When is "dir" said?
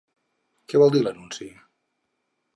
0.95-1.03